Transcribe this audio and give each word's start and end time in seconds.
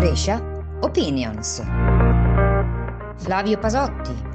Brescia 0.00 0.40
Opinions. 0.80 1.62
Flavio 3.18 3.58
Pasotti. 3.58 4.29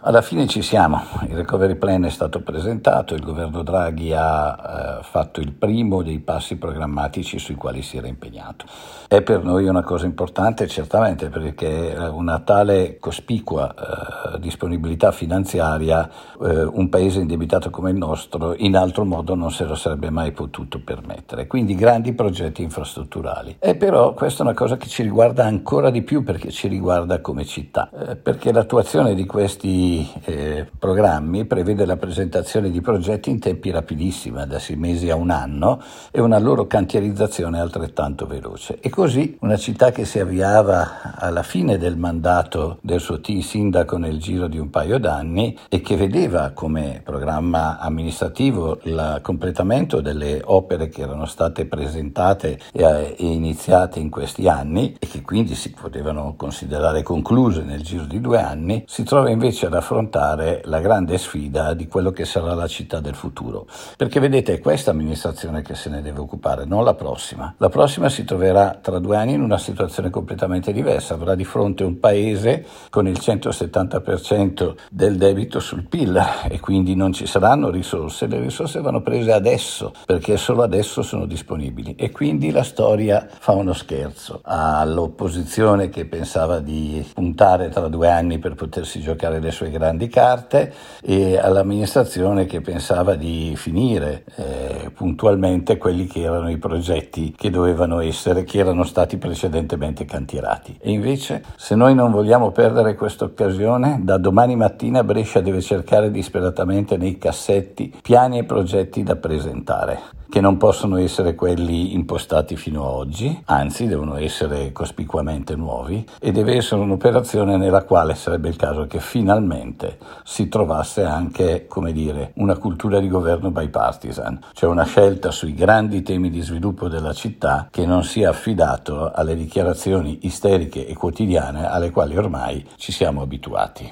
Alla 0.00 0.22
fine 0.22 0.46
ci 0.46 0.62
siamo, 0.62 1.02
il 1.28 1.34
recovery 1.34 1.74
plan 1.74 2.04
è 2.04 2.10
stato 2.10 2.40
presentato, 2.40 3.14
il 3.14 3.20
governo 3.20 3.64
Draghi 3.64 4.12
ha 4.14 5.00
eh, 5.00 5.02
fatto 5.02 5.40
il 5.40 5.50
primo 5.50 6.04
dei 6.04 6.20
passi 6.20 6.54
programmatici 6.54 7.40
sui 7.40 7.56
quali 7.56 7.82
si 7.82 7.96
era 7.96 8.06
impegnato. 8.06 8.64
È 9.08 9.22
per 9.22 9.42
noi 9.42 9.66
una 9.66 9.82
cosa 9.82 10.06
importante 10.06 10.68
certamente 10.68 11.30
perché 11.30 11.96
una 12.12 12.38
tale 12.38 12.98
cospicua 13.00 13.74
eh, 13.74 14.38
disponibilità 14.38 15.10
finanziaria 15.10 16.08
eh, 16.42 16.62
un 16.62 16.88
paese 16.90 17.18
indebitato 17.18 17.70
come 17.70 17.90
il 17.90 17.96
nostro 17.96 18.54
in 18.54 18.76
altro 18.76 19.04
modo 19.04 19.34
non 19.34 19.50
se 19.50 19.64
lo 19.64 19.74
sarebbe 19.74 20.10
mai 20.10 20.30
potuto 20.30 20.80
permettere. 20.80 21.48
Quindi 21.48 21.74
grandi 21.74 22.12
progetti 22.12 22.62
infrastrutturali. 22.62 23.56
E 23.58 23.74
però 23.74 24.14
questa 24.14 24.44
è 24.44 24.46
una 24.46 24.54
cosa 24.54 24.76
che 24.76 24.86
ci 24.86 25.02
riguarda 25.02 25.44
ancora 25.44 25.90
di 25.90 26.02
più 26.02 26.22
perché 26.22 26.52
ci 26.52 26.68
riguarda 26.68 27.20
come 27.20 27.44
città, 27.44 27.90
eh, 27.90 28.14
perché 28.14 28.52
l'attuazione 28.52 29.16
di 29.16 29.26
questi 29.26 29.86
eh, 30.24 30.66
programmi 30.78 31.44
prevede 31.44 31.84
la 31.84 31.96
presentazione 31.96 32.70
di 32.70 32.80
progetti 32.80 33.30
in 33.30 33.38
tempi 33.38 33.70
rapidissimi, 33.70 34.46
da 34.46 34.58
sei 34.58 34.76
mesi 34.76 35.10
a 35.10 35.14
un 35.14 35.30
anno, 35.30 35.80
e 36.10 36.20
una 36.20 36.38
loro 36.38 36.66
cantierizzazione 36.66 37.60
altrettanto 37.60 38.26
veloce. 38.26 38.78
E 38.80 38.88
così 38.90 39.36
una 39.40 39.56
città 39.56 39.90
che 39.90 40.04
si 40.04 40.18
avviava 40.18 41.14
alla 41.16 41.42
fine 41.42 41.78
del 41.78 41.96
mandato 41.96 42.78
del 42.80 43.00
suo 43.00 43.20
T 43.20 43.38
sindaco 43.40 43.96
nel 43.96 44.18
giro 44.18 44.48
di 44.48 44.58
un 44.58 44.70
paio 44.70 44.98
d'anni 44.98 45.56
e 45.68 45.80
che 45.80 45.96
vedeva 45.96 46.50
come 46.54 47.00
programma 47.04 47.78
amministrativo 47.78 48.78
il 48.82 49.20
completamento 49.22 50.00
delle 50.00 50.40
opere 50.44 50.88
che 50.88 51.02
erano 51.02 51.26
state 51.26 51.66
presentate 51.66 52.58
e, 52.72 53.14
e 53.16 53.26
iniziate 53.26 53.98
in 53.98 54.10
questi 54.10 54.48
anni 54.48 54.96
e 54.98 55.06
che 55.06 55.22
quindi 55.22 55.54
si 55.54 55.70
potevano 55.70 56.34
considerare 56.36 57.02
concluse 57.02 57.62
nel 57.62 57.82
giro 57.82 58.04
di 58.04 58.20
due 58.20 58.40
anni, 58.40 58.84
si 58.86 59.02
trova 59.04 59.30
invece 59.30 59.66
ad 59.66 59.74
affrontare 59.78 60.62
la 60.64 60.80
grande 60.80 61.18
sfida 61.18 61.74
di 61.74 61.86
quello 61.86 62.10
che 62.10 62.24
sarà 62.24 62.54
la 62.54 62.66
città 62.66 63.00
del 63.00 63.14
futuro. 63.14 63.66
Perché 63.96 64.20
vedete, 64.20 64.54
è 64.54 64.60
questa 64.60 64.90
amministrazione 64.90 65.62
che 65.62 65.74
se 65.74 65.90
ne 65.90 66.02
deve 66.02 66.20
occupare, 66.20 66.64
non 66.64 66.84
la 66.84 66.94
prossima. 66.94 67.54
La 67.58 67.68
prossima 67.68 68.08
si 68.08 68.24
troverà 68.24 68.78
tra 68.80 68.98
due 68.98 69.16
anni 69.16 69.34
in 69.34 69.42
una 69.42 69.58
situazione 69.58 70.10
completamente 70.10 70.72
diversa, 70.72 71.14
avrà 71.14 71.34
di 71.34 71.44
fronte 71.44 71.84
un 71.84 71.98
paese 71.98 72.64
con 72.90 73.06
il 73.06 73.18
170% 73.20 74.74
del 74.90 75.16
debito 75.16 75.60
sul 75.60 75.86
PIL 75.86 76.20
e 76.48 76.60
quindi 76.60 76.94
non 76.94 77.12
ci 77.12 77.26
saranno 77.26 77.70
risorse, 77.70 78.26
le 78.26 78.40
risorse 78.40 78.80
vanno 78.80 79.02
prese 79.02 79.32
adesso 79.32 79.92
perché 80.06 80.36
solo 80.36 80.62
adesso 80.62 81.02
sono 81.02 81.26
disponibili 81.26 81.94
e 81.94 82.10
quindi 82.10 82.50
la 82.50 82.62
storia 82.62 83.26
fa 83.28 83.52
uno 83.52 83.72
scherzo 83.72 84.40
all'opposizione 84.42 85.88
che 85.88 86.06
pensava 86.06 86.60
di 86.60 87.06
puntare 87.14 87.68
tra 87.68 87.88
due 87.88 88.08
anni 88.10 88.38
per 88.38 88.54
potersi 88.54 89.00
giocare 89.00 89.40
le 89.40 89.50
sue 89.50 89.67
le 89.68 89.70
grandi 89.70 90.08
carte 90.08 90.72
e 91.02 91.38
all'amministrazione 91.38 92.46
che 92.46 92.60
pensava 92.60 93.14
di 93.14 93.54
finire 93.56 94.24
eh, 94.36 94.90
puntualmente 94.92 95.76
quelli 95.76 96.06
che 96.06 96.22
erano 96.22 96.50
i 96.50 96.56
progetti 96.56 97.34
che 97.36 97.50
dovevano 97.50 98.00
essere, 98.00 98.44
che 98.44 98.58
erano 98.58 98.84
stati 98.84 99.18
precedentemente 99.18 100.04
cantierati. 100.04 100.76
E 100.80 100.90
invece, 100.90 101.44
se 101.56 101.74
noi 101.74 101.94
non 101.94 102.10
vogliamo 102.10 102.50
perdere 102.50 102.94
questa 102.94 103.24
occasione, 103.24 104.00
da 104.02 104.16
domani 104.16 104.56
mattina 104.56 105.04
Brescia 105.04 105.40
deve 105.40 105.60
cercare 105.60 106.10
disperatamente 106.10 106.96
nei 106.96 107.18
cassetti 107.18 107.94
piani 108.02 108.38
e 108.38 108.44
progetti 108.44 109.02
da 109.02 109.16
presentare 109.16 110.16
che 110.28 110.40
non 110.40 110.56
possono 110.56 110.98
essere 110.98 111.34
quelli 111.34 111.94
impostati 111.94 112.56
fino 112.56 112.86
ad 112.86 112.94
oggi, 112.94 113.42
anzi 113.46 113.86
devono 113.86 114.16
essere 114.16 114.72
cospicuamente 114.72 115.56
nuovi 115.56 116.04
e 116.20 116.32
deve 116.32 116.56
essere 116.56 116.80
un'operazione 116.82 117.56
nella 117.56 117.84
quale 117.84 118.14
sarebbe 118.14 118.48
il 118.48 118.56
caso 118.56 118.86
che 118.86 119.00
finalmente 119.00 119.98
si 120.24 120.48
trovasse 120.48 121.02
anche, 121.04 121.66
come 121.66 121.92
dire, 121.92 122.32
una 122.36 122.56
cultura 122.56 123.00
di 123.00 123.08
governo 123.08 123.50
bipartisan, 123.50 124.38
cioè 124.52 124.70
una 124.70 124.84
scelta 124.84 125.30
sui 125.30 125.54
grandi 125.54 126.02
temi 126.02 126.30
di 126.30 126.40
sviluppo 126.40 126.88
della 126.88 127.12
città 127.12 127.68
che 127.70 127.86
non 127.86 128.04
sia 128.04 128.30
affidato 128.30 129.10
alle 129.12 129.34
dichiarazioni 129.34 130.18
isteriche 130.22 130.86
e 130.86 130.94
quotidiane 130.94 131.68
alle 131.68 131.90
quali 131.90 132.16
ormai 132.16 132.66
ci 132.76 132.92
siamo 132.92 133.22
abituati. 133.22 133.86